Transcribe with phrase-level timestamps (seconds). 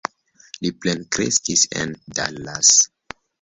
[0.61, 2.73] Li plenkreskis en Dallas.